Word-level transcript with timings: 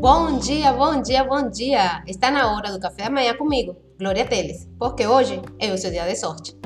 Bom 0.00 0.38
dia, 0.38 0.72
bom 0.72 1.02
dia, 1.02 1.22
bom 1.22 1.50
dia! 1.50 2.02
Está 2.06 2.30
na 2.30 2.50
hora 2.50 2.72
do 2.72 2.80
café 2.80 3.04
da 3.04 3.10
manhã 3.10 3.36
comigo, 3.36 3.76
Glória 3.98 4.26
Teles, 4.26 4.66
porque 4.78 5.06
hoje 5.06 5.42
é 5.58 5.70
o 5.70 5.76
seu 5.76 5.90
dia 5.90 6.08
de 6.08 6.16
sorte. 6.16 6.56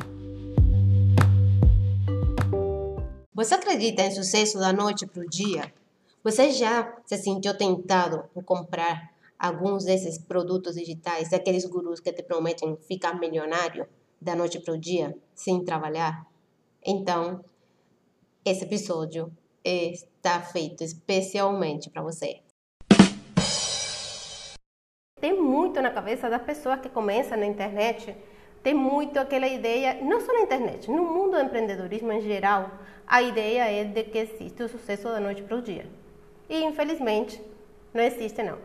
Você 3.34 3.54
acredita 3.56 4.02
em 4.02 4.12
sucesso 4.12 4.60
da 4.60 4.72
noite 4.72 5.04
para 5.04 5.20
o 5.20 5.28
dia? 5.28 5.74
Você 6.22 6.52
já 6.52 6.96
se 7.04 7.16
sentiu 7.18 7.58
tentado 7.58 8.22
em 8.36 8.40
comprar 8.40 9.10
alguns 9.36 9.84
desses 9.84 10.16
produtos 10.16 10.76
digitais, 10.76 11.30
daqueles 11.30 11.64
gurus 11.64 11.98
que 11.98 12.12
te 12.12 12.22
prometem 12.22 12.76
ficar 12.86 13.18
milionário 13.18 13.84
da 14.22 14.36
noite 14.36 14.60
para 14.60 14.74
o 14.74 14.78
dia, 14.78 15.12
sem 15.34 15.64
trabalhar? 15.64 16.24
Então, 16.86 17.44
esse 18.44 18.62
episódio 18.62 19.32
está 19.64 20.40
feito 20.40 20.84
especialmente 20.84 21.90
para 21.90 22.00
você. 22.00 22.44
Tem 25.24 25.32
muito 25.32 25.80
na 25.80 25.90
cabeça 25.90 26.28
das 26.28 26.42
pessoas 26.42 26.80
que 26.80 26.88
começam 26.90 27.38
na 27.38 27.46
internet, 27.46 28.14
tem 28.62 28.74
muito 28.74 29.18
aquela 29.18 29.48
ideia, 29.48 29.96
não 30.02 30.20
só 30.20 30.30
na 30.34 30.40
internet, 30.40 30.90
no 30.90 31.02
mundo 31.02 31.30
do 31.30 31.40
empreendedorismo 31.40 32.12
em 32.12 32.20
geral, 32.20 32.70
a 33.06 33.22
ideia 33.22 33.64
é 33.72 33.84
de 33.84 34.04
que 34.04 34.18
existe 34.18 34.62
o 34.62 34.68
sucesso 34.68 35.04
da 35.04 35.18
noite 35.18 35.40
para 35.40 35.56
o 35.56 35.62
dia. 35.62 35.86
E 36.46 36.62
infelizmente, 36.62 37.42
não 37.94 38.02
existe 38.02 38.42
não. 38.42 38.58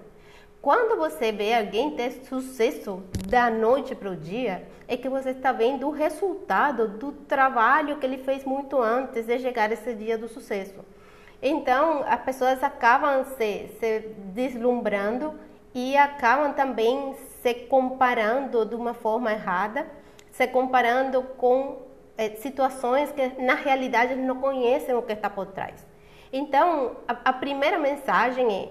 Quando 0.62 0.98
você 0.98 1.32
vê 1.32 1.54
alguém 1.54 1.92
ter 1.92 2.12
sucesso 2.26 3.02
da 3.26 3.50
noite 3.50 3.96
para 3.96 4.10
o 4.10 4.18
dia, 4.18 4.68
é 4.86 4.98
que 4.98 5.08
você 5.08 5.30
está 5.30 5.54
vendo 5.54 5.88
o 5.88 5.92
resultado 5.92 6.90
do 6.90 7.14
trabalho 7.14 8.00
que 8.00 8.06
ele 8.06 8.18
fez 8.18 8.44
muito 8.44 8.82
antes 8.82 9.26
de 9.26 9.40
chegar 9.40 9.72
esse 9.72 9.94
dia 9.94 10.18
do 10.18 10.28
sucesso. 10.28 10.84
Então, 11.42 12.04
as 12.06 12.22
pessoas 12.22 12.62
acabam 12.62 13.24
se, 13.38 13.70
se 13.80 14.00
deslumbrando 14.34 15.48
e 15.74 15.96
acabam 15.98 16.54
também 16.54 17.16
se 17.42 17.54
comparando 17.54 18.66
de 18.66 18.76
uma 18.76 18.94
forma 18.94 19.32
errada, 19.32 19.88
se 20.32 20.48
comparando 20.48 21.22
com 21.38 21.78
é, 22.18 22.32
situações 22.32 23.12
que 23.12 23.42
na 23.42 23.56
realidade 23.56 24.14
eles 24.14 24.26
não 24.26 24.40
conhecem 24.40 24.96
o 24.96 25.02
que 25.02 25.14
está 25.14 25.30
por 25.30 25.48
trás. 25.48 25.86
Então, 26.32 26.98
a, 27.08 27.30
a 27.30 27.34
primeira 27.34 27.78
mensagem 27.78 28.54
é: 28.54 28.70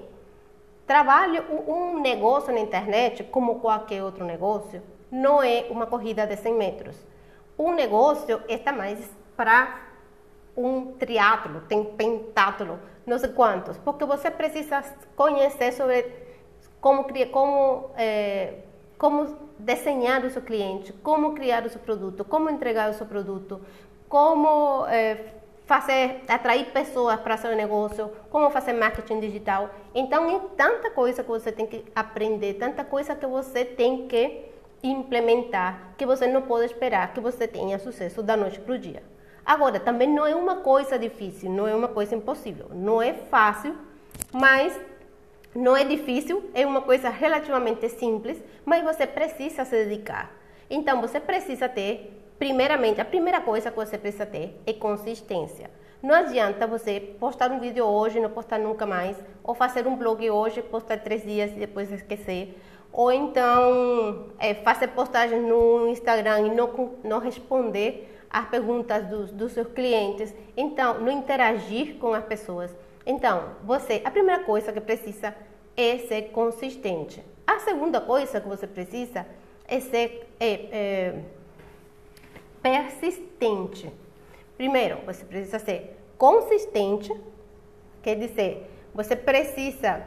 trabalhe 0.86 1.40
um 1.66 2.00
negócio 2.00 2.52
na 2.52 2.60
internet, 2.60 3.24
como 3.24 3.60
qualquer 3.60 4.02
outro 4.02 4.24
negócio, 4.24 4.82
não 5.10 5.42
é 5.42 5.66
uma 5.70 5.86
corrida 5.86 6.26
de 6.26 6.36
100 6.36 6.54
metros. 6.54 6.96
Um 7.58 7.72
negócio 7.72 8.40
está 8.48 8.72
mais 8.72 9.10
para 9.36 9.88
um 10.56 10.92
triatlo, 10.92 11.60
tem 11.62 11.84
pentatlo, 11.84 12.78
não 13.06 13.18
sei 13.18 13.30
quantos, 13.30 13.78
porque 13.78 14.04
você 14.04 14.30
precisa 14.30 14.82
conhecer 15.16 15.72
sobre 15.72 16.27
como, 16.80 17.06
como, 17.30 17.90
é, 17.96 18.54
como 18.96 19.36
desenhar 19.58 20.24
o 20.24 20.30
seu 20.30 20.42
cliente, 20.42 20.92
como 20.92 21.34
criar 21.34 21.64
o 21.64 21.70
seu 21.70 21.80
produto, 21.80 22.24
como 22.24 22.48
entregar 22.50 22.90
o 22.90 22.94
seu 22.94 23.06
produto, 23.06 23.60
como 24.08 24.86
é, 24.86 25.34
fazer 25.66 26.22
atrair 26.26 26.66
pessoas 26.72 27.20
para 27.20 27.36
seu 27.36 27.54
negócio, 27.54 28.10
como 28.30 28.50
fazer 28.50 28.72
marketing 28.72 29.20
digital. 29.20 29.70
Então, 29.94 30.28
é 30.30 30.40
tanta 30.56 30.90
coisa 30.90 31.22
que 31.22 31.28
você 31.28 31.52
tem 31.52 31.66
que 31.66 31.84
aprender, 31.94 32.54
tanta 32.54 32.82
coisa 32.84 33.14
que 33.14 33.26
você 33.26 33.64
tem 33.64 34.08
que 34.08 34.46
implementar, 34.82 35.94
que 35.98 36.06
você 36.06 36.26
não 36.26 36.42
pode 36.42 36.66
esperar 36.66 37.12
que 37.12 37.20
você 37.20 37.46
tenha 37.46 37.78
sucesso 37.78 38.22
da 38.22 38.36
noite 38.36 38.60
para 38.60 38.74
o 38.74 38.78
dia. 38.78 39.02
Agora, 39.44 39.80
também 39.80 40.08
não 40.08 40.26
é 40.26 40.34
uma 40.34 40.56
coisa 40.56 40.98
difícil, 40.98 41.50
não 41.50 41.66
é 41.66 41.74
uma 41.74 41.88
coisa 41.88 42.14
impossível, 42.14 42.66
não 42.72 43.02
é 43.02 43.12
fácil, 43.12 43.74
mas 44.32 44.78
não 45.58 45.76
é 45.76 45.82
difícil, 45.82 46.48
é 46.54 46.64
uma 46.64 46.80
coisa 46.80 47.08
relativamente 47.08 47.88
simples, 47.88 48.40
mas 48.64 48.84
você 48.84 49.08
precisa 49.08 49.64
se 49.64 49.72
dedicar. 49.84 50.30
Então 50.70 51.00
você 51.00 51.18
precisa 51.18 51.68
ter, 51.68 52.16
primeiramente, 52.38 53.00
a 53.00 53.04
primeira 53.04 53.40
coisa 53.40 53.68
que 53.68 53.76
você 53.76 53.98
precisa 53.98 54.24
ter 54.24 54.54
é 54.64 54.72
consistência. 54.72 55.68
Não 56.00 56.14
adianta 56.14 56.64
você 56.64 57.00
postar 57.18 57.50
um 57.50 57.58
vídeo 57.58 57.84
hoje 57.84 58.18
e 58.18 58.20
não 58.20 58.30
postar 58.30 58.60
nunca 58.60 58.86
mais, 58.86 59.16
ou 59.42 59.52
fazer 59.52 59.84
um 59.88 59.96
blog 59.96 60.30
hoje, 60.30 60.62
postar 60.62 60.98
três 60.98 61.24
dias 61.24 61.50
e 61.50 61.54
depois 61.54 61.90
esquecer, 61.90 62.56
ou 62.92 63.10
então 63.10 64.28
é, 64.38 64.54
fazer 64.54 64.88
postagens 64.88 65.42
no 65.42 65.88
Instagram 65.88 66.46
e 66.46 66.54
não, 66.54 66.94
não 67.02 67.18
responder 67.18 68.16
as 68.30 68.48
perguntas 68.48 69.04
dos, 69.06 69.32
dos 69.32 69.50
seus 69.50 69.66
clientes, 69.66 70.32
então 70.56 71.00
não 71.00 71.10
interagir 71.10 71.96
com 71.96 72.14
as 72.14 72.24
pessoas. 72.24 72.72
Então, 73.04 73.56
você, 73.64 74.02
a 74.04 74.10
primeira 74.10 74.44
coisa 74.44 74.70
que 74.70 74.80
precisa 74.80 75.34
é 75.78 75.98
ser 75.98 76.30
consistente. 76.32 77.24
A 77.46 77.60
segunda 77.60 78.00
coisa 78.00 78.40
que 78.40 78.48
você 78.48 78.66
precisa 78.66 79.24
é 79.68 79.78
ser 79.78 80.28
é, 80.40 80.52
é, 80.72 81.14
persistente. 82.60 83.88
Primeiro, 84.56 84.98
você 85.06 85.24
precisa 85.24 85.60
ser 85.60 85.96
consistente, 86.18 87.14
quer 88.02 88.16
dizer, 88.16 88.68
você 88.92 89.14
precisa 89.14 90.02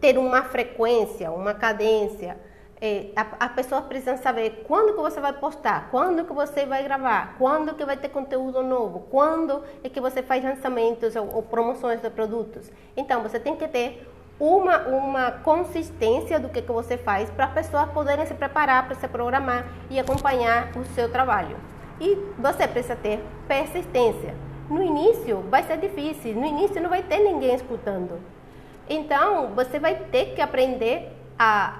ter 0.00 0.16
uma 0.16 0.44
frequência, 0.44 1.32
uma 1.32 1.52
cadência. 1.52 2.38
É, 2.80 3.10
a, 3.16 3.46
a 3.46 3.48
pessoa 3.48 3.82
precisa 3.82 4.16
saber 4.18 4.64
quando 4.68 4.94
que 4.94 5.00
você 5.00 5.20
vai 5.20 5.32
postar, 5.32 5.88
quando 5.90 6.24
que 6.24 6.32
você 6.32 6.64
vai 6.64 6.84
gravar, 6.84 7.36
quando 7.38 7.74
que 7.74 7.84
vai 7.84 7.96
ter 7.96 8.08
conteúdo 8.08 8.62
novo, 8.62 9.00
quando 9.10 9.64
é 9.82 9.88
que 9.88 10.00
você 10.00 10.22
faz 10.22 10.44
lançamentos 10.44 11.16
ou, 11.16 11.34
ou 11.34 11.42
promoções 11.42 12.00
de 12.00 12.10
produtos. 12.10 12.70
Então, 12.96 13.20
você 13.22 13.40
tem 13.40 13.56
que 13.56 13.66
ter 13.66 14.11
uma, 14.42 14.78
uma 14.88 15.30
consistência 15.30 16.40
do 16.40 16.48
que, 16.48 16.60
que 16.60 16.72
você 16.72 16.96
faz 16.98 17.30
para 17.30 17.44
as 17.44 17.52
pessoas 17.52 17.88
poderem 17.92 18.26
se 18.26 18.34
preparar 18.34 18.86
para 18.86 18.96
se 18.96 19.06
programar 19.06 19.68
e 19.88 20.00
acompanhar 20.00 20.76
o 20.76 20.84
seu 20.96 21.08
trabalho. 21.08 21.56
E 22.00 22.18
você 22.36 22.66
precisa 22.66 22.96
ter 22.96 23.24
persistência. 23.46 24.34
No 24.68 24.82
início 24.82 25.44
vai 25.48 25.62
ser 25.62 25.76
difícil, 25.76 26.34
no 26.34 26.44
início 26.44 26.82
não 26.82 26.90
vai 26.90 27.04
ter 27.04 27.18
ninguém 27.18 27.54
escutando. 27.54 28.18
Então 28.88 29.50
você 29.54 29.78
vai 29.78 29.94
ter 29.94 30.34
que 30.34 30.40
aprender 30.40 31.12
a, 31.38 31.78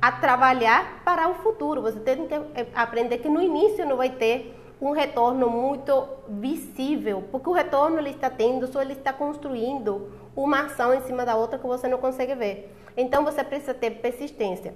a 0.00 0.12
trabalhar 0.12 1.02
para 1.04 1.28
o 1.28 1.34
futuro. 1.34 1.82
Você 1.82 1.98
tem 1.98 2.28
que 2.28 2.34
aprender 2.76 3.18
que 3.18 3.28
no 3.28 3.42
início 3.42 3.84
não 3.84 3.96
vai 3.96 4.10
ter 4.10 4.56
um 4.80 4.92
retorno 4.92 5.50
muito 5.50 6.06
visível, 6.28 7.24
porque 7.32 7.48
o 7.48 7.52
retorno 7.52 7.98
ele 7.98 8.10
está 8.10 8.30
tendo, 8.30 8.66
só 8.66 8.82
ele 8.82 8.92
está 8.92 9.12
construindo 9.12 10.12
uma 10.36 10.62
ação 10.62 10.94
em 10.94 11.00
cima 11.02 11.24
da 11.24 11.36
outra 11.36 11.58
que 11.58 11.66
você 11.66 11.88
não 11.88 11.98
consegue 11.98 12.34
ver. 12.34 12.74
Então 12.96 13.24
você 13.24 13.42
precisa 13.42 13.74
ter 13.74 13.90
persistência. 13.92 14.74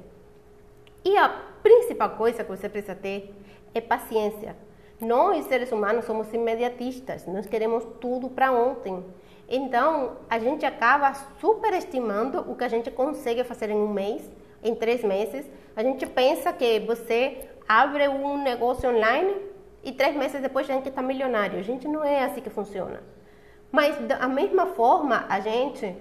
E 1.04 1.16
a 1.16 1.28
principal 1.62 2.10
coisa 2.10 2.44
que 2.44 2.50
você 2.50 2.68
precisa 2.68 2.94
ter 2.94 3.34
é 3.74 3.80
paciência. 3.80 4.56
Nós, 5.00 5.46
seres 5.46 5.70
humanos, 5.70 6.04
somos 6.04 6.32
imediatistas, 6.32 7.24
nós 7.26 7.46
queremos 7.46 7.84
tudo 8.00 8.28
para 8.28 8.50
ontem. 8.50 9.04
Então, 9.48 10.16
a 10.28 10.38
gente 10.38 10.66
acaba 10.66 11.14
superestimando 11.40 12.40
o 12.50 12.56
que 12.56 12.64
a 12.64 12.68
gente 12.68 12.90
consegue 12.90 13.44
fazer 13.44 13.70
em 13.70 13.76
um 13.76 13.88
mês, 13.88 14.28
em 14.62 14.74
três 14.74 15.04
meses. 15.04 15.46
A 15.76 15.82
gente 15.82 16.04
pensa 16.04 16.52
que 16.52 16.80
você 16.80 17.48
abre 17.68 18.08
um 18.08 18.42
negócio 18.42 18.90
online 18.90 19.36
e 19.84 19.92
três 19.92 20.16
meses 20.16 20.42
depois 20.42 20.68
a 20.68 20.74
gente 20.74 20.88
está 20.88 21.00
milionário. 21.00 21.58
A 21.58 21.62
gente 21.62 21.86
não 21.86 22.04
é 22.04 22.24
assim 22.24 22.40
que 22.40 22.50
funciona. 22.50 23.00
Mas 23.70 23.96
da 24.06 24.28
mesma 24.28 24.66
forma, 24.66 25.26
a 25.28 25.40
gente 25.40 25.96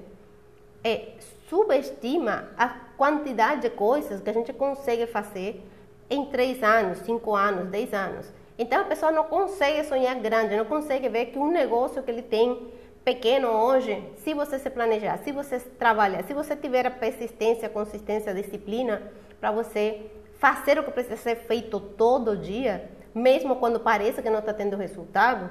é, 0.84 1.10
subestima 1.50 2.50
a 2.58 2.68
quantidade 2.98 3.62
de 3.62 3.70
coisas 3.70 4.22
que 4.22 4.30
a 4.30 4.34
gente 4.34 4.54
consegue 4.54 5.06
fazer 5.08 5.64
em 6.10 6.26
três 6.26 6.64
anos, 6.64 7.00
cinco 7.00 7.36
anos, 7.36 7.68
dez 7.70 7.94
anos. 7.94 8.32
Então 8.58 8.82
a 8.82 8.86
pessoa 8.86 9.12
não 9.12 9.26
consegue 9.26 9.84
sonhar 9.84 10.16
grande, 10.16 10.56
não 10.56 10.66
consegue 10.66 11.08
ver 11.10 11.28
que 11.28 11.38
um 11.38 11.52
negócio 11.52 12.02
que 12.02 12.10
ele 12.10 12.22
tem 12.22 12.72
pequeno 13.04 13.50
hoje, 13.50 14.04
se 14.18 14.34
você 14.34 14.58
se 14.60 14.70
planejar, 14.70 15.18
se 15.20 15.31
você 15.31 15.60
trabalhar, 15.60 16.24
se 16.24 16.34
você 16.34 16.56
tiver 16.56 16.86
a 16.86 16.92
persistência, 16.92 17.70
consistência, 17.70 18.34
disciplina 18.34 19.02
para 19.40 19.52
você 19.52 20.10
fazer 20.40 20.80
o 20.80 20.84
que 20.84 20.92
precisa 20.92 21.18
ser 21.18 21.36
feito 21.36 21.80
todo 21.80 22.36
dia, 22.36 22.90
mesmo 23.13 23.56
quando 23.58 23.80
pareça 23.80 24.22
que 24.22 24.30
não 24.30 24.40
está 24.40 24.54
tendo 24.54 24.75
resultado, 24.75 25.50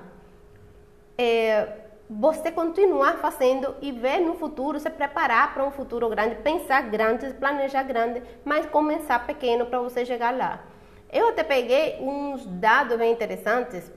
é, 1.17 1.86
você 2.09 2.53
continuar 2.53 3.19
fazendo 3.19 3.75
e 3.81 3.91
ver 3.91 4.21
no 4.21 4.35
futuro, 4.35 4.79
se 4.79 4.89
preparar 4.89 5.53
para 5.53 5.65
um 5.65 5.71
futuro 5.71 6.09
grande, 6.09 6.37
pensar 6.37 6.83
grande, 6.83 7.33
planejar 7.35 7.83
grande, 7.83 8.23
mas 8.45 8.67
começar 8.67 9.27
pequeno 9.27 9.67
para 9.67 9.81
você 9.81 10.05
chegar 10.05 10.37
lá. 10.37 10.65
Eu 11.13 11.29
até 11.29 11.43
peguei 11.43 11.99
uns 12.01 12.47
dados 12.47 12.97
bem 12.97 13.13
interessantes 13.13 13.91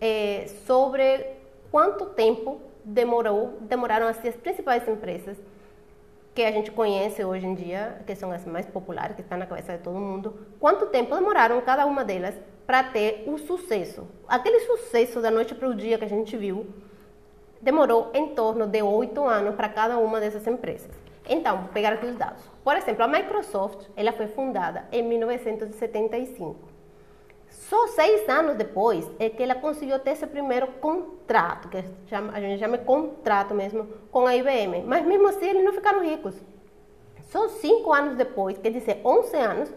é, 0.00 0.46
sobre 0.66 1.26
quanto 1.70 2.06
tempo 2.06 2.60
demorou, 2.84 3.58
demoraram 3.62 4.06
assim, 4.06 4.28
as 4.28 4.36
principais 4.36 4.86
empresas 4.86 5.36
que 6.34 6.42
a 6.42 6.52
gente 6.52 6.70
conhece 6.70 7.24
hoje 7.24 7.46
em 7.46 7.54
dia, 7.54 8.02
que 8.06 8.14
são 8.14 8.30
as 8.30 8.44
mais 8.44 8.66
populares, 8.66 9.16
que 9.16 9.22
estão 9.22 9.38
na 9.38 9.46
cabeça 9.46 9.76
de 9.76 9.82
todo 9.82 9.98
mundo, 9.98 10.38
quanto 10.60 10.86
tempo 10.86 11.14
demoraram 11.14 11.60
cada 11.62 11.86
uma 11.86 12.04
delas 12.04 12.34
para 12.66 12.84
ter 12.84 13.24
o 13.26 13.38
sucesso. 13.38 14.06
Aquele 14.28 14.60
sucesso 14.60 15.20
da 15.20 15.30
noite 15.30 15.54
para 15.54 15.68
o 15.68 15.74
dia 15.74 15.96
que 15.96 16.04
a 16.04 16.08
gente 16.08 16.36
viu, 16.36 16.66
demorou 17.60 18.10
em 18.14 18.28
torno 18.28 18.66
de 18.66 18.82
oito 18.82 19.24
anos 19.24 19.54
para 19.54 19.68
cada 19.68 19.98
uma 19.98 20.20
dessas 20.20 20.46
empresas. 20.46 20.90
Então, 21.28 21.58
vou 21.58 21.68
pegar 21.68 21.92
aqui 21.92 22.06
os 22.06 22.16
dados. 22.16 22.42
Por 22.62 22.76
exemplo, 22.76 23.02
a 23.02 23.08
Microsoft, 23.08 23.88
ela 23.96 24.12
foi 24.12 24.28
fundada 24.28 24.84
em 24.92 25.02
1975. 25.02 26.56
Só 27.48 27.88
seis 27.88 28.28
anos 28.28 28.56
depois 28.56 29.10
é 29.18 29.28
que 29.28 29.42
ela 29.42 29.54
conseguiu 29.54 29.98
ter 29.98 30.14
seu 30.16 30.28
primeiro 30.28 30.68
contrato, 30.80 31.68
que 31.68 31.78
a 31.78 32.40
gente 32.40 32.58
chama 32.60 32.78
de 32.78 32.84
contrato 32.84 33.54
mesmo, 33.54 33.88
com 34.10 34.26
a 34.26 34.36
IBM. 34.36 34.82
Mas 34.82 35.04
mesmo 35.04 35.28
assim, 35.28 35.46
eles 35.46 35.64
não 35.64 35.72
ficaram 35.72 36.02
ricos. 36.02 36.34
Só 37.28 37.48
cinco 37.48 37.92
anos 37.92 38.16
depois, 38.16 38.56
quer 38.58 38.70
dizer, 38.70 39.00
11 39.04 39.36
anos, 39.36 39.74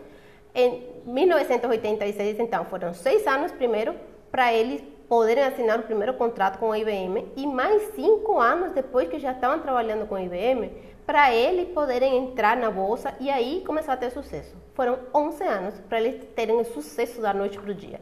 em 0.54 0.84
1986, 1.06 2.40
então, 2.40 2.66
foram 2.66 2.94
seis 2.94 3.26
anos 3.26 3.52
primeiro 3.52 3.96
para 4.31 4.54
eles 4.54 4.84
poderem 5.10 5.44
assinar 5.44 5.80
o 5.80 5.84
primeiro 5.84 6.14
contrato 6.14 6.60
com 6.60 6.72
a 6.72 6.78
IBM 6.78 7.34
e 7.36 7.48
mais 7.48 7.82
cinco 7.96 8.40
anos 8.40 8.72
depois 8.72 9.10
que 9.10 9.18
já 9.18 9.32
estavam 9.32 9.60
trabalhando 9.60 10.08
com 10.08 10.14
a 10.14 10.22
IBM 10.22 10.72
para 11.04 11.34
eles 11.34 11.70
poderem 11.70 12.16
entrar 12.16 12.56
na 12.56 12.70
bolsa 12.70 13.16
e 13.20 13.28
aí 13.32 13.64
começar 13.66 13.94
a 13.94 13.98
ter 13.98 14.12
sucesso. 14.12 14.56
Foram 14.76 15.00
11 15.14 15.44
anos 15.44 15.80
para 15.90 16.00
eles 16.00 16.24
terem 16.36 16.64
sucesso 16.64 17.20
da 17.20 17.34
noite 17.34 17.58
para 17.58 17.72
o 17.72 17.74
dia. 17.74 18.00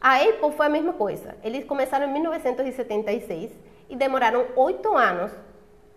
A 0.00 0.16
Apple 0.16 0.50
foi 0.52 0.64
a 0.64 0.70
mesma 0.70 0.94
coisa. 0.94 1.36
Eles 1.44 1.64
começaram 1.66 2.08
em 2.08 2.12
1976 2.14 3.52
e 3.90 3.94
demoraram 3.94 4.46
oito 4.56 4.96
anos 4.96 5.30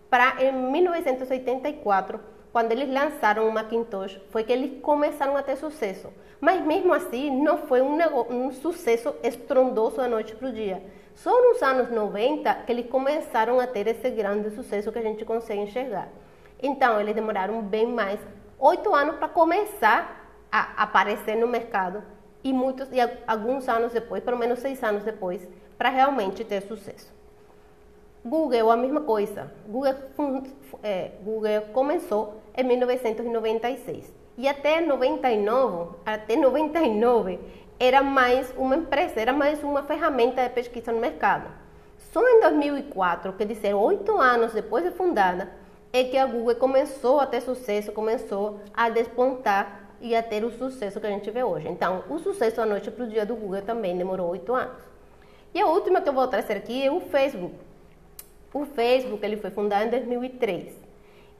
para 0.09 0.43
em 0.43 0.51
1984 0.51 2.19
quando 2.51 2.71
eles 2.71 2.89
lançaram 2.89 3.47
o 3.47 3.51
Macintosh, 3.51 4.19
foi 4.31 4.43
que 4.43 4.51
eles 4.51 4.81
começaram 4.81 5.37
a 5.37 5.43
ter 5.43 5.55
sucesso. 5.57 6.09
Mas 6.39 6.63
mesmo 6.63 6.93
assim, 6.93 7.41
não 7.41 7.57
foi 7.59 7.81
um, 7.81 7.97
um 8.29 8.51
sucesso 8.51 9.13
estrondoso 9.23 9.97
da 9.97 10.07
noite 10.07 10.35
para 10.35 10.49
o 10.49 10.51
dia. 10.51 10.83
Só 11.15 11.31
nos 11.31 11.63
anos 11.63 11.89
90 11.89 12.53
que 12.65 12.71
eles 12.71 12.87
começaram 12.87 13.59
a 13.59 13.65
ter 13.65 13.87
esse 13.87 14.09
grande 14.11 14.51
sucesso 14.51 14.91
que 14.91 14.99
a 14.99 15.01
gente 15.01 15.25
consegue 15.25 15.61
enxergar. 15.61 16.09
Então, 16.61 16.99
eles 16.99 17.15
demoraram 17.15 17.61
bem 17.61 17.87
mais, 17.87 18.19
oito 18.59 18.93
anos 18.93 19.15
para 19.15 19.27
começar 19.27 20.25
a 20.51 20.83
aparecer 20.83 21.35
no 21.35 21.47
mercado 21.47 22.03
e 22.43 22.53
muitos 22.53 22.87
e 22.91 22.97
alguns 23.25 23.67
anos 23.67 23.91
depois, 23.91 24.23
pelo 24.23 24.37
menos 24.37 24.59
seis 24.59 24.81
anos 24.83 25.03
depois, 25.03 25.47
para 25.77 25.89
realmente 25.89 26.43
ter 26.43 26.61
sucesso. 26.61 27.11
Google, 28.23 28.69
a 28.69 28.77
mesma 28.77 29.01
coisa. 29.01 29.51
Google, 29.67 29.95
é, 30.83 31.11
Google 31.23 31.61
começou 31.73 32.41
em 32.55 32.63
1996 32.63 34.26
e 34.37 34.47
até 34.47 34.79
99, 34.79 35.95
até 36.05 36.35
99 36.35 37.39
era 37.79 38.03
mais 38.03 38.53
uma 38.55 38.75
empresa, 38.75 39.19
era 39.19 39.33
mais 39.33 39.63
uma 39.63 39.83
ferramenta 39.83 40.43
de 40.43 40.49
pesquisa 40.49 40.91
no 40.91 40.99
mercado. 40.99 41.49
Só 41.97 42.21
em 42.27 42.41
2004, 42.41 43.33
quer 43.33 43.45
dizer, 43.45 43.73
oito 43.73 44.17
anos 44.17 44.53
depois 44.53 44.83
de 44.83 44.91
fundada, 44.91 45.49
é 45.91 46.03
que 46.03 46.17
a 46.17 46.25
Google 46.25 46.55
começou 46.55 47.19
a 47.19 47.25
ter 47.25 47.41
sucesso, 47.41 47.91
começou 47.91 48.59
a 48.73 48.89
despontar 48.89 49.87
e 49.99 50.15
a 50.15 50.21
ter 50.21 50.43
o 50.43 50.51
sucesso 50.51 50.99
que 50.99 51.07
a 51.07 51.09
gente 51.09 51.29
vê 51.31 51.43
hoje. 51.43 51.67
Então, 51.67 52.03
o 52.09 52.19
sucesso 52.19 52.57
da 52.57 52.65
noite 52.65 52.91
para 52.91 53.05
o 53.05 53.07
dia 53.07 53.25
do 53.25 53.35
Google 53.35 53.61
também 53.63 53.97
demorou 53.97 54.29
oito 54.29 54.53
anos. 54.53 54.77
E 55.53 55.59
a 55.59 55.65
última 55.65 56.01
que 56.01 56.09
eu 56.09 56.13
vou 56.13 56.27
trazer 56.27 56.53
aqui 56.53 56.85
é 56.85 56.91
o 56.91 56.99
Facebook. 56.99 57.55
O 58.53 58.65
Facebook 58.65 59.25
ele 59.25 59.37
foi 59.37 59.49
fundado 59.49 59.85
em 59.85 59.89
2003 59.89 60.73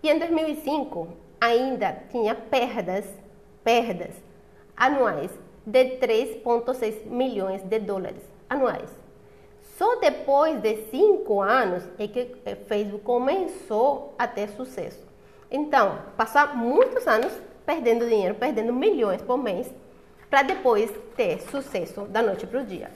e 0.04 0.10
em 0.10 0.20
2005 0.20 1.27
ainda 1.40 1.98
tinha 2.12 2.36
perdas, 2.36 3.06
perdas 3.64 4.16
anuais 4.76 5.32
de 5.66 5.98
3,6 5.98 7.06
milhões 7.06 7.62
de 7.64 7.80
dólares 7.80 8.22
anuais. 8.50 8.90
Só 9.78 9.98
depois 9.98 10.60
de 10.60 10.90
cinco 10.90 11.42
anos 11.42 11.84
é 12.00 12.08
que 12.08 12.36
o 12.46 12.66
Facebook 12.66 13.04
começou 13.04 14.16
a 14.18 14.28
ter 14.28 14.50
sucesso. 14.50 15.06
Então, 15.52 16.00
passar 16.16 16.56
muitos 16.56 17.08
anos 17.08 17.32
perdendo 17.66 18.08
dinheiro, 18.08 18.34
perdendo 18.36 18.74
milhões 18.74 19.22
por 19.22 19.38
mês, 19.38 19.70
para 20.30 20.42
depois 20.42 20.90
ter 21.16 21.42
sucesso 21.52 22.02
da 22.06 22.22
noite 22.22 22.48
para 22.48 22.62
o 22.62 22.66
dia. 22.66 22.90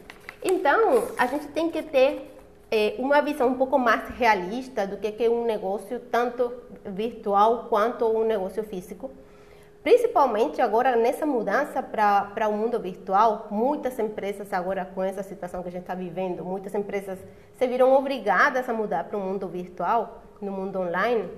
Então, 0.44 1.08
a 1.18 1.28
gente 1.28 1.48
tem 1.50 1.70
que 1.70 1.84
ter 1.84 2.31
é, 2.72 2.96
uma 2.98 3.22
visão 3.22 3.50
um 3.50 3.56
pouco 3.56 3.78
mais 3.78 4.08
realista 4.18 4.88
do 4.88 4.96
que, 4.96 5.12
que 5.12 5.28
um 5.28 5.44
negócio 5.44 6.00
tanto 6.00 6.54
virtual 6.86 7.66
quanto 7.70 8.08
um 8.08 8.24
negócio 8.24 8.64
físico. 8.64 9.12
Principalmente 9.84 10.62
agora 10.62 10.96
nessa 10.96 11.26
mudança 11.26 11.84
para 11.84 12.48
o 12.48 12.54
mundo 12.54 12.80
virtual, 12.80 13.48
muitas 13.52 14.00
empresas 14.00 14.54
agora 14.54 14.86
com 14.86 15.04
essa 15.04 15.22
situação 15.22 15.62
que 15.62 15.68
a 15.68 15.72
gente 15.72 15.82
está 15.82 15.96
vivendo, 15.96 16.46
muitas 16.46 16.74
empresas 16.74 17.20
se 17.58 17.68
viram 17.68 17.92
obrigadas 17.94 18.70
a 18.70 18.74
mudar 18.74 19.06
para 19.06 19.18
o 19.18 19.22
mundo 19.22 19.48
virtual, 19.50 20.22
no 20.40 20.52
mundo 20.52 20.80
online, 20.80 21.30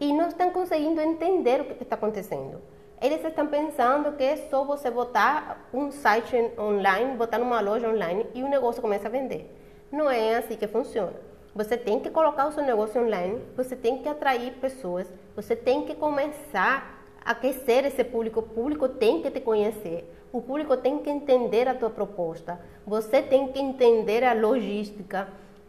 e 0.00 0.12
não 0.12 0.28
estão 0.28 0.50
conseguindo 0.50 1.00
entender 1.00 1.60
o 1.60 1.64
que 1.64 1.82
está 1.82 1.96
acontecendo. 1.96 2.62
Eles 3.02 3.22
estão 3.24 3.46
pensando 3.46 4.12
que 4.12 4.22
é 4.22 4.36
só 4.48 4.64
você 4.64 4.90
botar 4.90 5.68
um 5.74 5.90
site 5.90 6.36
online, 6.56 7.16
botar 7.16 7.38
numa 7.38 7.60
loja 7.60 7.88
online 7.88 8.26
e 8.32 8.42
o 8.42 8.48
negócio 8.48 8.80
começa 8.80 9.08
a 9.08 9.10
vender. 9.10 9.67
Não 9.90 10.10
é 10.10 10.36
assim 10.36 10.54
que 10.54 10.66
funciona. 10.66 11.14
Você 11.54 11.76
tem 11.76 11.98
que 11.98 12.10
colocar 12.10 12.46
o 12.46 12.52
seu 12.52 12.62
negócio 12.62 13.02
online, 13.02 13.40
você 13.56 13.74
tem 13.74 13.98
que 13.98 14.08
atrair 14.08 14.52
pessoas, 14.60 15.12
você 15.34 15.56
tem 15.56 15.86
que 15.86 15.94
começar 15.94 17.02
a 17.24 17.30
aquecer 17.30 17.86
esse 17.86 18.04
público. 18.04 18.40
O 18.40 18.42
público 18.42 18.88
tem 18.88 19.22
que 19.22 19.30
te 19.30 19.40
conhecer, 19.40 20.04
o 20.30 20.42
público 20.42 20.76
tem 20.76 20.98
que 20.98 21.08
entender 21.08 21.66
a 21.66 21.74
tua 21.74 21.88
proposta, 21.88 22.60
você 22.86 23.22
tem 23.22 23.48
que 23.50 23.58
entender 23.58 24.24
a 24.24 24.34
logística, 24.34 25.26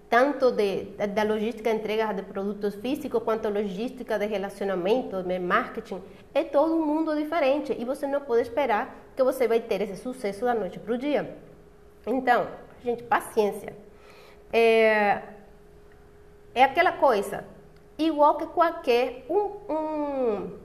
tanto 0.10 0.52
de, 0.52 0.84
da 1.08 1.24
logística 1.24 1.70
de 1.72 1.78
entrega 1.78 2.14
de 2.14 2.24
produtos 2.24 2.76
físicos 2.76 3.24
quanto 3.24 3.48
logística 3.48 4.20
de 4.20 4.26
relacionamento, 4.26 5.24
de 5.24 5.40
marketing. 5.40 6.02
É 6.34 6.44
todo 6.44 6.76
um 6.76 6.86
mundo 6.86 7.16
diferente 7.16 7.74
e 7.80 7.86
você 7.86 8.06
não 8.06 8.20
pode 8.20 8.42
esperar 8.42 8.96
que 9.16 9.24
você 9.24 9.48
vai 9.48 9.62
ter 9.62 9.82
esse 9.82 9.96
sucesso 9.96 10.44
da 10.44 10.54
noite 10.54 10.78
para 10.78 10.94
o 10.94 10.98
dia. 10.98 11.38
Então, 12.06 12.48
gente, 12.84 13.04
paciência 13.04 13.89
é, 14.52 15.22
é 16.56 16.64
aquela 16.64 16.92
coisa, 16.94 17.46
igual 17.98 18.36
que 18.38 18.48
qualquer 18.48 19.26
um, 19.30 19.74
um, 19.74 20.58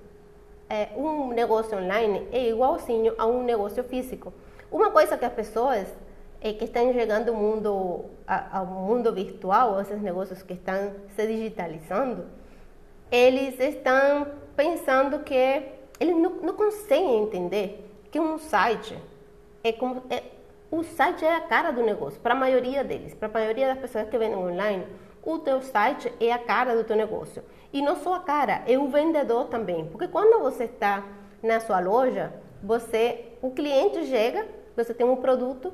é, 0.69 0.89
um 0.97 1.29
negócio 1.29 1.77
online 1.77 2.29
é 2.33 2.49
igualzinho 2.49 3.15
a 3.19 3.27
um 3.27 3.43
negócio 3.43 3.83
físico. 3.85 4.33
Uma 4.71 4.91
coisa 4.91 5.17
que 5.17 5.25
as 5.25 5.33
pessoas 5.33 5.87
é, 6.41 6.53
que 6.53 6.65
estão 6.65 6.93
chegando 6.93 7.31
ao 7.31 7.35
mundo, 7.35 8.05
ao 8.27 8.67
mundo 8.67 9.13
virtual, 9.13 9.81
esses 9.81 10.01
negócios 10.01 10.43
que 10.43 10.53
estão 10.53 10.93
se 11.15 11.27
digitalizando, 11.27 12.27
eles 13.11 13.59
estão 13.59 14.27
pensando 14.57 15.21
que 15.21 15.63
eles 16.01 16.17
não, 16.17 16.31
não 16.31 16.55
conseguem 16.55 17.23
entender 17.23 17.91
que 18.11 18.21
um 18.21 18.39
site 18.39 18.99
é 19.63 19.73
como, 19.73 20.03
é, 20.11 20.23
o 20.77 20.83
site 20.83 21.25
é 21.25 21.37
a 21.37 21.41
cara 21.41 21.71
do 21.71 21.85
negócio, 21.85 22.21
para 22.21 22.35
a 22.35 22.37
maioria 22.37 22.83
deles, 22.83 23.15
para 23.15 23.29
a 23.29 23.31
maioria 23.31 23.69
das 23.69 23.79
pessoas 23.79 24.09
que 24.09 24.19
vendem 24.19 24.37
online, 24.37 24.85
o 25.23 25.39
teu 25.39 25.63
site 25.63 26.13
é 26.19 26.33
a 26.33 26.39
cara 26.39 26.75
do 26.75 26.83
teu 26.83 26.97
negócio. 26.97 27.45
E 27.73 27.81
não 27.81 27.95
só 27.95 28.15
a 28.15 28.21
cara, 28.21 28.65
é 28.67 28.77
o 28.77 28.89
vendedor 28.89 29.45
também. 29.45 29.87
Porque 29.87 30.09
quando 30.09 30.43
você 30.43 30.65
está 30.65 31.05
na 31.41 31.61
sua 31.61 31.79
loja, 31.79 32.33
você, 32.61 33.37
o 33.41 33.53
cliente 33.53 34.05
chega, 34.07 34.49
você 34.77 34.93
tem 34.93 35.07
um 35.07 35.15
produto. 35.15 35.73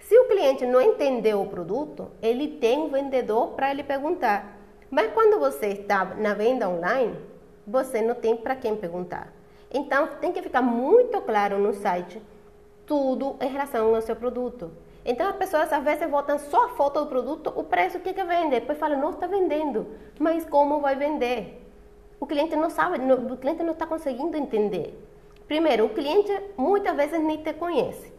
Se 0.00 0.18
o 0.18 0.26
cliente 0.26 0.66
não 0.66 0.80
entendeu 0.80 1.40
o 1.40 1.46
produto, 1.46 2.10
ele 2.20 2.48
tem 2.48 2.80
um 2.80 2.88
vendedor 2.88 3.52
para 3.52 3.70
ele 3.70 3.84
perguntar. 3.84 4.58
Mas 4.90 5.12
quando 5.12 5.38
você 5.38 5.68
está 5.68 6.04
na 6.04 6.34
venda 6.34 6.68
online, 6.68 7.14
você 7.64 8.02
não 8.02 8.16
tem 8.16 8.36
para 8.36 8.56
quem 8.56 8.74
perguntar. 8.74 9.32
Então 9.72 10.08
tem 10.20 10.32
que 10.32 10.42
ficar 10.42 10.60
muito 10.60 11.20
claro 11.20 11.56
no 11.56 11.72
site 11.72 12.20
tudo 12.90 13.36
em 13.40 13.48
relação 13.48 13.94
ao 13.94 14.02
seu 14.02 14.16
produto. 14.16 14.72
Então 15.04 15.28
as 15.28 15.36
pessoas 15.36 15.72
às 15.72 15.84
vezes 15.84 16.10
botam 16.10 16.36
só 16.40 16.64
a 16.64 16.68
foto 16.70 16.98
do 16.98 17.06
produto, 17.06 17.52
o 17.54 17.62
preço 17.62 18.00
que 18.00 18.12
que 18.12 18.24
vende, 18.24 18.58
depois 18.58 18.78
falam, 18.78 18.98
não 18.98 19.10
está 19.10 19.28
vendendo, 19.28 19.86
mas 20.18 20.44
como 20.44 20.80
vai 20.80 20.96
vender? 20.96 21.64
O 22.18 22.26
cliente 22.26 22.56
não 22.56 22.68
sabe, 22.68 22.98
o 22.98 23.36
cliente 23.36 23.62
não 23.62 23.74
está 23.74 23.86
conseguindo 23.86 24.36
entender. 24.36 25.00
Primeiro, 25.46 25.86
o 25.86 25.90
cliente 25.90 26.32
muitas 26.56 26.96
vezes 26.96 27.20
nem 27.20 27.40
te 27.40 27.52
conhece. 27.52 28.12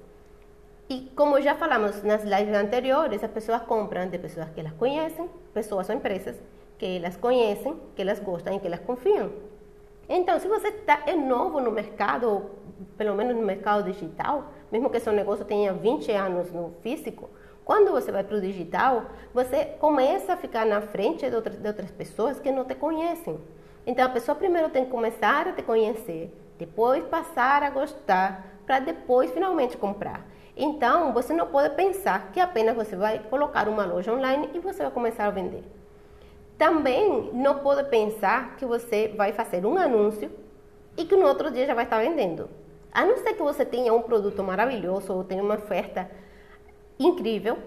E 0.89 1.11
como 1.17 1.41
já 1.41 1.53
falamos 1.55 2.01
nas 2.03 2.23
lives 2.23 2.55
anteriores, 2.55 3.21
as 3.21 3.29
pessoas 3.29 3.63
compram 3.63 4.07
de 4.07 4.17
pessoas 4.17 4.49
que 4.51 4.61
elas 4.61 4.73
conhecem, 4.73 5.29
pessoas 5.53 5.89
ou 5.89 5.95
empresas 5.95 6.41
que 6.77 6.95
elas 6.95 7.17
conhecem, 7.17 7.77
que 7.93 8.01
elas 8.01 8.21
gostam 8.21 8.55
e 8.55 8.59
que 8.61 8.67
elas 8.67 8.79
confiam. 8.79 9.50
Então, 10.13 10.37
se 10.41 10.47
você 10.49 10.67
está 10.67 11.03
é 11.07 11.15
novo 11.15 11.61
no 11.61 11.71
mercado, 11.71 12.51
pelo 12.97 13.15
menos 13.15 13.33
no 13.33 13.43
mercado 13.43 13.89
digital, 13.89 14.51
mesmo 14.69 14.89
que 14.89 14.99
seu 14.99 15.13
negócio 15.13 15.45
tenha 15.45 15.71
20 15.71 16.11
anos 16.11 16.51
no 16.51 16.73
físico, 16.81 17.29
quando 17.63 17.91
você 17.91 18.11
vai 18.11 18.21
para 18.21 18.35
o 18.35 18.41
digital, 18.41 19.05
você 19.33 19.63
começa 19.79 20.33
a 20.33 20.35
ficar 20.35 20.65
na 20.65 20.81
frente 20.81 21.29
de 21.29 21.33
outras, 21.33 21.55
de 21.55 21.65
outras 21.65 21.89
pessoas 21.91 22.41
que 22.41 22.51
não 22.51 22.65
te 22.65 22.75
conhecem. 22.75 23.39
Então, 23.87 24.05
a 24.05 24.09
pessoa 24.09 24.35
primeiro 24.35 24.67
tem 24.67 24.83
que 24.83 24.91
começar 24.91 25.47
a 25.47 25.53
te 25.53 25.61
conhecer, 25.61 26.29
depois 26.59 27.05
passar 27.05 27.63
a 27.63 27.69
gostar, 27.69 28.45
para 28.65 28.79
depois 28.79 29.31
finalmente 29.31 29.77
comprar. 29.77 30.25
Então, 30.57 31.13
você 31.13 31.31
não 31.31 31.47
pode 31.47 31.73
pensar 31.73 32.33
que 32.33 32.39
apenas 32.41 32.75
você 32.75 32.97
vai 32.97 33.19
colocar 33.19 33.69
uma 33.69 33.85
loja 33.85 34.13
online 34.13 34.49
e 34.53 34.59
você 34.59 34.83
vai 34.83 34.91
começar 34.91 35.27
a 35.27 35.31
vender. 35.31 35.63
Também 36.61 37.31
não 37.33 37.57
pode 37.57 37.89
pensar 37.89 38.55
que 38.55 38.67
você 38.67 39.11
vai 39.17 39.33
fazer 39.33 39.65
um 39.65 39.77
anúncio 39.77 40.29
e 40.95 41.05
que 41.05 41.15
no 41.15 41.25
outro 41.25 41.49
dia 41.49 41.65
já 41.65 41.73
vai 41.73 41.85
estar 41.85 41.97
vendendo. 41.97 42.47
A 42.93 43.03
não 43.03 43.17
ser 43.17 43.33
que 43.33 43.41
você 43.41 43.65
tenha 43.65 43.91
um 43.91 44.03
produto 44.03 44.43
maravilhoso 44.43 45.11
ou 45.11 45.23
tenha 45.23 45.41
uma 45.41 45.55
oferta 45.55 46.07
incrível, 46.99 47.57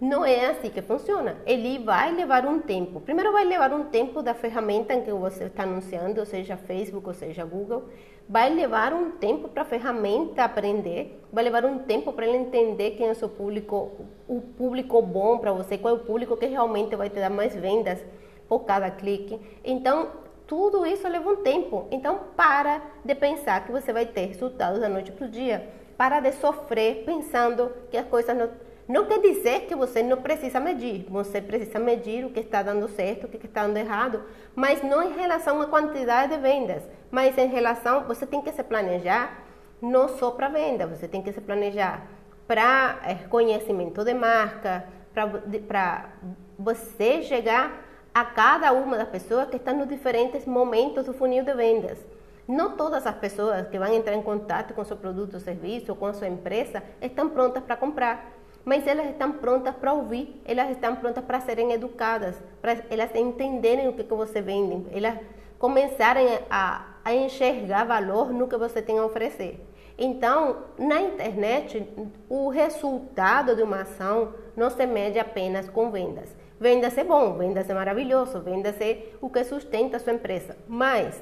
não 0.00 0.24
é 0.24 0.46
assim 0.46 0.68
que 0.68 0.82
funciona. 0.82 1.36
Ele 1.46 1.78
vai 1.78 2.10
levar 2.10 2.44
um 2.44 2.58
tempo. 2.58 3.00
Primeiro 3.00 3.30
vai 3.30 3.44
levar 3.44 3.72
um 3.72 3.84
tempo 3.84 4.20
da 4.20 4.34
ferramenta 4.34 4.94
em 4.94 5.02
que 5.02 5.12
você 5.12 5.44
está 5.44 5.62
anunciando, 5.62 6.26
seja 6.26 6.56
Facebook 6.56 7.06
ou 7.06 7.14
seja 7.14 7.44
Google. 7.44 7.84
Vai 8.28 8.52
levar 8.52 8.92
um 8.92 9.12
tempo 9.12 9.46
para 9.46 9.62
a 9.62 9.64
ferramenta 9.64 10.42
aprender. 10.42 11.22
Vai 11.32 11.44
levar 11.44 11.64
um 11.64 11.78
tempo 11.78 12.12
para 12.12 12.26
ele 12.26 12.38
entender 12.38 12.96
quem 12.96 13.06
é 13.06 13.12
o 13.12 13.14
seu 13.14 13.28
público, 13.28 13.92
o 14.26 14.40
público 14.40 15.00
bom 15.02 15.38
para 15.38 15.52
você, 15.52 15.78
qual 15.78 15.94
é 15.94 15.96
o 15.96 16.00
público 16.00 16.36
que 16.36 16.46
realmente 16.46 16.96
vai 16.96 17.08
te 17.08 17.20
dar 17.20 17.30
mais 17.30 17.54
vendas 17.54 18.04
por 18.50 18.64
cada 18.64 18.90
clique. 18.90 19.40
Então, 19.64 20.08
tudo 20.44 20.84
isso 20.84 21.06
leva 21.06 21.30
um 21.30 21.36
tempo. 21.36 21.86
Então, 21.92 22.18
para 22.36 22.82
de 23.04 23.14
pensar 23.14 23.64
que 23.64 23.70
você 23.70 23.92
vai 23.92 24.04
ter 24.04 24.26
resultados 24.26 24.80
da 24.80 24.88
noite 24.88 25.12
para 25.12 25.26
o 25.26 25.30
dia. 25.30 25.70
Para 25.96 26.18
de 26.18 26.32
sofrer 26.32 27.04
pensando 27.06 27.70
que 27.90 27.96
as 27.96 28.06
coisas 28.06 28.36
não 28.36 28.50
não 28.88 29.06
quer 29.06 29.20
dizer 29.20 29.66
que 29.66 29.76
você 29.76 30.02
não 30.02 30.16
precisa 30.20 30.58
medir, 30.58 31.06
você 31.08 31.40
precisa 31.40 31.78
medir 31.78 32.24
o 32.24 32.30
que 32.30 32.40
está 32.40 32.60
dando 32.60 32.88
certo, 32.88 33.24
o 33.24 33.28
que 33.28 33.46
está 33.46 33.64
dando 33.64 33.76
errado, 33.76 34.24
mas 34.52 34.82
não 34.82 35.00
em 35.00 35.12
relação 35.12 35.62
à 35.62 35.66
quantidade 35.66 36.34
de 36.34 36.42
vendas, 36.42 36.82
mas 37.08 37.38
em 37.38 37.46
relação, 37.46 38.02
você 38.02 38.26
tem 38.26 38.42
que 38.42 38.50
se 38.50 38.64
planejar 38.64 39.44
não 39.80 40.08
só 40.08 40.32
para 40.32 40.48
venda, 40.48 40.88
você 40.88 41.06
tem 41.06 41.22
que 41.22 41.32
se 41.32 41.40
planejar 41.40 42.04
para 42.48 42.98
é, 43.04 43.14
conhecimento 43.28 44.04
de 44.04 44.12
marca, 44.12 44.84
para 45.14 46.10
você 46.58 47.22
chegar 47.22 47.89
a 48.14 48.24
cada 48.24 48.72
uma 48.72 48.98
das 48.98 49.08
pessoas 49.08 49.48
que 49.48 49.56
estão 49.56 49.76
nos 49.76 49.88
diferentes 49.88 50.46
momentos 50.46 51.06
do 51.06 51.14
funil 51.14 51.44
de 51.44 51.54
vendas. 51.54 51.98
Não 52.46 52.76
todas 52.76 53.06
as 53.06 53.14
pessoas 53.14 53.68
que 53.68 53.78
vão 53.78 53.92
entrar 53.94 54.14
em 54.14 54.22
contato 54.22 54.74
com 54.74 54.84
seu 54.84 54.96
produto 54.96 55.34
ou 55.34 55.40
serviço 55.40 55.94
com 55.94 56.06
a 56.06 56.12
sua 56.12 56.28
empresa 56.28 56.82
estão 57.00 57.28
prontas 57.28 57.62
para 57.62 57.76
comprar 57.76 58.40
mas 58.64 58.86
elas 58.86 59.06
estão 59.06 59.32
prontas 59.32 59.74
para 59.74 59.92
ouvir, 59.92 60.40
elas 60.44 60.70
estão 60.70 60.94
prontas 60.96 61.24
para 61.24 61.40
serem 61.40 61.72
educadas, 61.72 62.36
para 62.60 62.76
elas 62.90 63.14
entenderem 63.14 63.88
o 63.88 63.92
que, 63.92 64.04
que 64.04 64.14
você 64.14 64.40
vende, 64.40 64.86
elas 64.94 65.18
começarem 65.58 66.26
a, 66.50 66.86
a 67.04 67.14
enxergar 67.14 67.84
valor 67.84 68.32
no 68.32 68.48
que 68.48 68.56
você 68.56 68.82
tem 68.82 68.98
a 68.98 69.04
oferecer. 69.04 69.66
Então, 69.98 70.58
na 70.78 71.00
internet, 71.00 71.86
o 72.28 72.48
resultado 72.48 73.54
de 73.54 73.62
uma 73.62 73.82
ação 73.82 74.32
não 74.56 74.70
se 74.70 74.86
mede 74.86 75.18
apenas 75.18 75.68
com 75.68 75.90
vendas. 75.90 76.34
Vendas 76.60 76.96
é 76.98 77.04
bom, 77.04 77.38
vendas 77.38 77.68
é 77.70 77.74
maravilhoso, 77.74 78.40
vendas 78.40 78.78
é 78.80 79.06
o 79.20 79.30
que 79.30 79.42
sustenta 79.42 79.96
a 79.96 80.00
sua 80.00 80.12
empresa. 80.12 80.56
Mas 80.68 81.20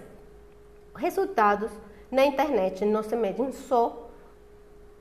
resultados 0.96 1.70
na 2.10 2.26
internet 2.26 2.84
não 2.84 3.02
se 3.02 3.14
medem 3.14 3.52
só 3.52 4.10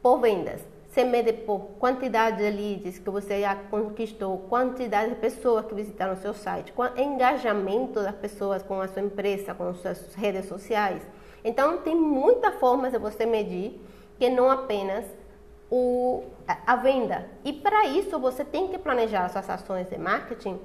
por 0.02 0.20
vendas 0.20 0.62
se 0.98 1.04
mede 1.04 1.32
por 1.32 1.60
quantidade 1.78 2.38
de 2.38 2.50
leads 2.50 2.98
que 2.98 3.10
você 3.12 3.42
já 3.42 3.56
conquistou, 3.56 4.40
quantidade 4.50 5.12
de 5.12 5.16
pessoas 5.18 5.64
que 5.68 5.76
visitaram 5.76 6.14
o 6.14 6.18
seu 6.18 6.34
site, 6.34 6.74
engajamento 6.98 8.02
das 8.02 8.16
pessoas 8.16 8.64
com 8.64 8.82
a 8.82 8.88
sua 8.88 9.04
empresa, 9.04 9.54
com 9.54 9.70
as 9.70 9.78
suas 9.78 10.16
redes 10.16 10.48
sociais. 10.48 11.04
Então, 11.44 11.78
tem 11.78 11.96
muitas 11.96 12.56
formas 12.56 12.94
de 12.94 12.98
você 12.98 13.28
medir 13.28 13.80
que 14.18 14.28
não 14.28 14.50
apenas 14.50 15.06
o, 15.70 16.24
a 16.66 16.76
venda. 16.76 17.30
E 17.44 17.54
para 17.54 17.86
isso, 17.86 18.20
você 18.20 18.44
tem 18.44 18.68
que 18.68 18.78
planejar 18.78 19.30
suas 19.30 19.50
ações 19.50 19.90
de 19.90 19.98
marketing 19.98 20.60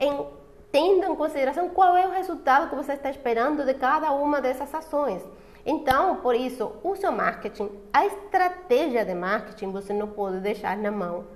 em, 0.00 0.26
tendo 0.72 1.06
em 1.06 1.14
consideração 1.14 1.68
qual 1.68 1.96
é 1.96 2.06
o 2.06 2.10
resultado 2.10 2.68
que 2.68 2.76
você 2.76 2.92
está 2.92 3.10
esperando 3.10 3.64
de 3.64 3.74
cada 3.74 4.10
uma 4.12 4.40
dessas 4.40 4.72
ações. 4.74 5.22
Então, 5.66 6.16
por 6.16 6.34
isso, 6.34 6.72
o 6.82 6.96
seu 6.96 7.12
marketing, 7.12 7.70
a 7.92 8.06
estratégia 8.06 9.04
de 9.04 9.14
marketing, 9.14 9.70
você 9.70 9.92
não 9.92 10.08
pode 10.08 10.40
deixar 10.40 10.76
na 10.76 10.90
mão, 10.90 11.26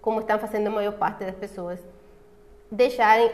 como 0.00 0.20
estão 0.20 0.38
fazendo 0.38 0.68
a 0.68 0.70
maior 0.70 0.92
parte 0.92 1.24
das 1.24 1.34
pessoas, 1.34 1.80
deixarem 2.74 3.30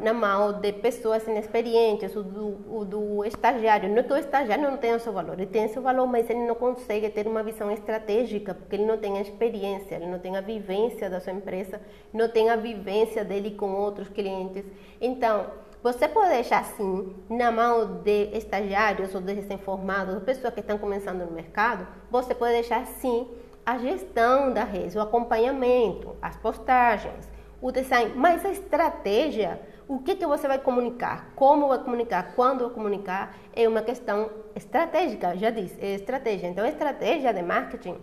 na 0.00 0.14
mão 0.14 0.60
de 0.60 0.72
pessoas 0.72 1.26
inexperientes, 1.26 2.14
o 2.14 2.22
do, 2.22 2.78
o 2.78 2.84
do 2.84 3.24
estagiário. 3.24 3.88
Não 3.88 3.98
é 3.98 4.02
que 4.02 4.12
o 4.12 4.16
estagiário 4.16 4.70
não 4.70 4.76
tenha 4.76 4.98
seu 4.98 5.12
valor, 5.12 5.34
ele 5.34 5.46
tem 5.46 5.66
o 5.66 5.68
seu 5.68 5.82
valor, 5.82 6.06
mas 6.06 6.30
ele 6.30 6.46
não 6.46 6.54
consegue 6.54 7.08
ter 7.10 7.26
uma 7.26 7.42
visão 7.42 7.70
estratégica, 7.70 8.54
porque 8.54 8.76
ele 8.76 8.86
não 8.86 8.96
tem 8.96 9.18
a 9.18 9.20
experiência, 9.20 9.96
ele 9.96 10.06
não 10.06 10.18
tem 10.18 10.36
a 10.36 10.40
vivência 10.40 11.10
da 11.10 11.20
sua 11.20 11.32
empresa, 11.32 11.80
não 12.12 12.28
tem 12.28 12.50
a 12.50 12.56
vivência 12.56 13.24
dele 13.24 13.50
com 13.52 13.72
outros 13.72 14.08
clientes. 14.08 14.64
Então, 15.00 15.46
você 15.82 16.08
pode 16.08 16.30
deixar 16.30 16.60
assim 16.60 17.14
na 17.28 17.50
mão 17.50 18.00
de 18.02 18.30
estagiários 18.32 19.14
ou 19.14 19.20
de 19.20 19.34
recém-formados, 19.34 20.22
pessoas 20.22 20.54
que 20.54 20.60
estão 20.60 20.78
começando 20.78 21.24
no 21.26 21.32
mercado, 21.32 21.86
você 22.10 22.34
pode 22.34 22.52
deixar 22.52 22.86
sim 22.86 23.28
a 23.66 23.76
gestão 23.78 24.52
da 24.52 24.62
rede, 24.62 24.96
o 24.96 25.00
acompanhamento, 25.00 26.16
as 26.22 26.36
postagens, 26.36 27.33
o 27.64 27.72
design, 27.72 28.12
mas 28.14 28.44
a 28.44 28.50
estratégia, 28.50 29.58
o 29.88 29.98
que, 30.00 30.16
que 30.16 30.26
você 30.26 30.46
vai 30.46 30.58
comunicar, 30.58 31.32
como 31.34 31.68
vai 31.68 31.78
comunicar, 31.78 32.34
quando 32.36 32.66
vai 32.66 32.74
comunicar, 32.74 33.34
é 33.56 33.66
uma 33.66 33.80
questão 33.80 34.30
estratégica, 34.54 35.34
já 35.34 35.48
disse, 35.48 35.74
é 35.80 35.94
estratégia. 35.94 36.46
Então, 36.48 36.62
a 36.62 36.68
estratégia 36.68 37.32
de 37.32 37.40
marketing 37.40 37.96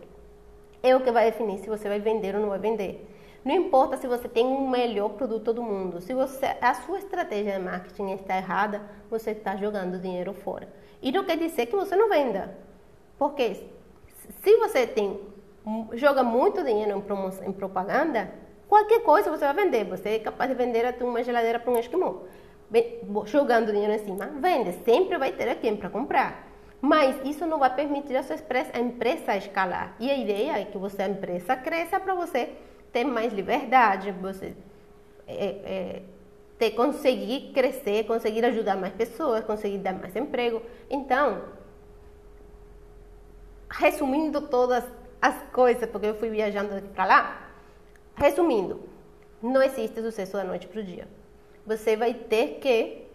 é 0.82 0.96
o 0.96 1.02
que 1.02 1.12
vai 1.12 1.26
definir 1.30 1.60
se 1.60 1.70
você 1.70 1.88
vai 1.88 2.00
vender 2.00 2.34
ou 2.34 2.42
não 2.42 2.50
vai 2.50 2.58
vender. 2.58 3.08
Não 3.46 3.54
importa 3.54 3.98
se 3.98 4.08
você 4.08 4.28
tem 4.28 4.48
o 4.48 4.68
melhor 4.68 5.10
produto 5.10 5.54
do 5.54 5.62
mundo, 5.62 6.02
se 6.02 6.12
você, 6.12 6.58
a 6.60 6.74
sua 6.74 6.98
estratégia 6.98 7.54
de 7.54 7.64
marketing 7.64 8.14
está 8.14 8.38
errada, 8.38 8.82
você 9.12 9.30
está 9.30 9.56
jogando 9.56 10.00
dinheiro 10.00 10.34
fora. 10.34 10.68
E 11.04 11.12
não 11.12 11.24
quer 11.24 11.38
dizer 11.38 11.68
que 11.68 11.76
você 11.76 11.96
não 11.96 12.10
venda, 12.10 12.58
porque 13.16 13.70
se 14.44 14.58
você 14.58 14.88
tem 14.88 15.20
joga 15.94 16.24
muito 16.24 16.64
dinheiro 16.64 16.98
em, 16.98 17.02
promoção, 17.02 17.48
em 17.48 17.52
propaganda, 17.52 18.34
qualquer 18.72 19.02
coisa 19.04 19.30
você 19.30 19.44
vai 19.44 19.66
vender. 19.66 19.84
Você 19.84 20.12
é 20.12 20.20
capaz 20.20 20.50
de 20.50 20.56
vender 20.56 20.96
uma 21.02 21.22
geladeira 21.22 21.60
para 21.60 21.74
um 21.74 21.78
esquimó. 21.78 22.22
Jogando 23.26 23.70
dinheiro 23.70 23.92
em 23.92 24.00
cima, 24.00 24.28
vende. 24.28 24.72
Sempre 24.86 25.18
vai 25.18 25.34
ter 25.34 25.54
quem 25.56 25.76
para 25.76 25.90
comprar. 25.90 26.48
Mas 26.80 27.18
isso 27.26 27.46
não 27.46 27.60
vai 27.60 27.76
permitir 27.76 28.16
a 28.16 28.24
sua 28.24 28.38
empresa, 28.38 28.72
a 28.74 28.80
empresa 28.80 29.36
escalar. 29.36 29.94
E 30.00 30.10
a 30.10 30.18
ideia 30.18 30.58
é 30.58 30.64
que 30.64 30.78
você, 30.78 31.02
a 31.04 31.10
empresa 31.10 31.54
cresça 31.58 32.00
para 32.00 32.16
você 32.16 32.50
ter 32.94 33.04
mais 33.04 33.34
liberdade, 33.34 34.10
você 34.14 34.56
é, 35.28 35.46
é, 35.46 36.02
ter, 36.58 36.72
conseguir 36.72 37.52
crescer, 37.54 38.06
conseguir 38.06 38.46
ajudar 38.46 38.78
mais 38.78 38.94
pessoas, 38.94 39.44
conseguir 39.44 39.80
dar 39.80 39.94
mais 39.94 40.16
emprego. 40.16 40.62
Então, 40.90 41.42
resumindo 43.70 44.48
todas 44.48 44.86
as 45.22 45.36
coisas, 45.52 45.88
porque 45.90 46.08
eu 46.08 46.16
fui 46.16 46.30
viajando 46.30 46.82
para 46.94 47.06
lá, 47.06 47.41
resumindo, 48.22 48.80
não 49.42 49.62
existe 49.62 50.02
sucesso 50.02 50.34
da 50.34 50.44
noite 50.44 50.68
para 50.68 50.80
o 50.80 50.84
dia. 50.84 51.08
Você 51.66 51.98
vai 51.98 52.14
ter 52.14 52.60
que 52.60 53.08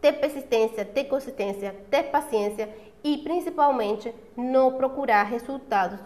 ter 0.00 0.12
persistência, 0.14 0.84
ter 0.84 1.04
consistência, 1.04 1.74
ter 1.90 2.04
paciência 2.04 2.68
e 3.04 3.18
principalmente 3.18 4.14
não 4.36 4.72
procurar 4.72 5.24
resultados 5.24 6.00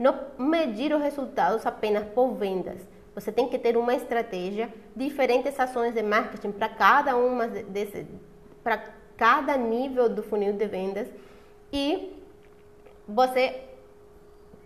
não 0.00 0.18
medir 0.38 0.94
os 0.94 1.02
resultados 1.02 1.66
apenas 1.66 2.08
por 2.14 2.32
vendas. 2.32 2.80
Você 3.14 3.30
tem 3.30 3.46
que 3.46 3.58
ter 3.58 3.76
uma 3.76 3.94
estratégia, 3.94 4.72
diferentes 4.96 5.60
ações 5.60 5.92
de 5.92 6.02
marketing 6.02 6.52
para 6.52 6.70
cada 6.70 7.14
uma 7.16 7.46
desse, 7.46 8.06
para 8.64 8.82
cada 9.18 9.58
nível 9.58 10.08
do 10.08 10.22
funil 10.22 10.54
de 10.54 10.66
vendas 10.66 11.06
e 11.70 12.16
você 13.06 13.60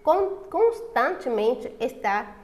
constantemente 0.05 1.75
está 1.81 2.37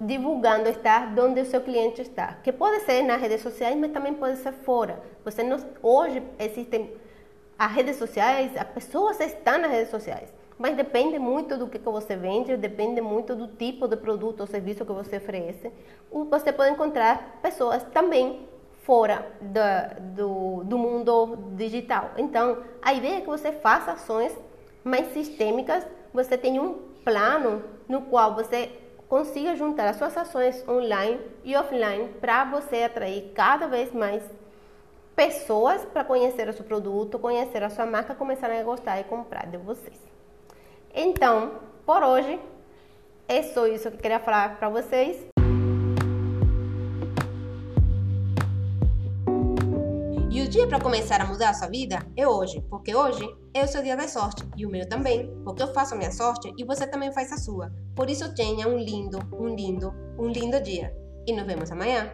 divulgando, 0.00 0.68
está 0.68 1.12
onde 1.18 1.42
o 1.42 1.46
seu 1.46 1.60
cliente 1.60 2.02
está, 2.02 2.38
que 2.42 2.50
pode 2.50 2.80
ser 2.80 3.02
nas 3.02 3.20
redes 3.20 3.42
sociais, 3.42 3.76
mas 3.76 3.92
também 3.92 4.14
pode 4.14 4.38
ser 4.38 4.52
fora. 4.52 5.00
Você 5.24 5.42
não, 5.44 5.58
hoje 5.82 6.22
existem 6.38 6.92
as 7.58 7.70
redes 7.70 7.96
sociais, 7.96 8.50
as 8.56 8.68
pessoas 8.68 9.20
estão 9.20 9.58
nas 9.58 9.70
redes 9.70 9.90
sociais 9.90 10.32
mas 10.62 10.76
depende 10.76 11.18
muito 11.18 11.56
do 11.56 11.66
que, 11.66 11.76
você 11.78 12.14
vende, 12.14 12.56
depende 12.56 13.00
muito 13.00 13.34
do 13.34 13.48
tipo 13.48 13.88
de 13.88 13.96
produto 13.96 14.42
ou 14.42 14.46
serviço 14.46 14.84
que 14.84 14.92
você 14.92 15.16
oferece. 15.16 15.72
Você 16.30 16.52
pode 16.52 16.70
encontrar 16.70 17.40
pessoas 17.42 17.82
também 17.82 18.46
fora 18.82 19.26
do, 20.14 20.62
do 20.62 20.78
mundo 20.78 21.36
digital. 21.56 22.12
Então, 22.16 22.58
a 22.80 22.94
ideia 22.94 23.16
é 23.16 23.20
que 23.22 23.26
você 23.26 23.50
faça 23.50 23.90
ações 23.90 24.32
mais 24.84 25.12
sistêmicas, 25.12 25.84
você 26.14 26.38
tem 26.38 26.60
um 26.60 26.91
plano 27.04 27.62
no 27.88 28.02
qual 28.02 28.34
você 28.34 28.70
consiga 29.08 29.54
juntar 29.54 29.88
as 29.88 29.96
suas 29.96 30.16
ações 30.16 30.66
online 30.68 31.20
e 31.44 31.54
offline 31.54 32.08
para 32.20 32.44
você 32.44 32.84
atrair 32.84 33.32
cada 33.34 33.66
vez 33.66 33.92
mais 33.92 34.22
pessoas 35.14 35.84
para 35.84 36.04
conhecer 36.04 36.48
o 36.48 36.52
seu 36.52 36.64
produto, 36.64 37.18
conhecer 37.18 37.62
a 37.62 37.70
sua 37.70 37.84
marca, 37.84 38.14
começarem 38.14 38.58
a 38.58 38.62
gostar 38.62 38.98
e 39.00 39.04
comprar 39.04 39.46
de 39.46 39.58
vocês. 39.58 39.98
Então, 40.94 41.60
por 41.84 42.02
hoje, 42.02 42.40
é 43.28 43.42
só 43.42 43.66
isso 43.66 43.90
que 43.90 43.96
eu 43.96 44.00
queria 44.00 44.18
falar 44.18 44.56
para 44.56 44.68
vocês. 44.68 45.31
Dia 50.52 50.66
para 50.66 50.78
começar 50.78 51.18
a 51.18 51.24
mudar 51.24 51.48
a 51.48 51.54
sua 51.54 51.68
vida 51.68 52.06
é 52.14 52.28
hoje, 52.28 52.62
porque 52.68 52.94
hoje 52.94 53.26
é 53.54 53.64
o 53.64 53.66
seu 53.66 53.82
dia 53.82 53.96
da 53.96 54.06
sorte 54.06 54.44
e 54.54 54.66
o 54.66 54.68
meu 54.68 54.86
também, 54.86 55.34
porque 55.42 55.62
eu 55.62 55.72
faço 55.72 55.94
a 55.94 55.96
minha 55.96 56.12
sorte 56.12 56.52
e 56.58 56.62
você 56.62 56.86
também 56.86 57.10
faz 57.10 57.32
a 57.32 57.38
sua. 57.38 57.72
Por 57.96 58.10
isso 58.10 58.34
tenha 58.34 58.68
um 58.68 58.76
lindo, 58.76 59.18
um 59.32 59.48
lindo, 59.48 59.94
um 60.18 60.28
lindo 60.28 60.60
dia. 60.60 60.94
E 61.26 61.32
nos 61.32 61.46
vemos 61.46 61.72
amanhã. 61.72 62.12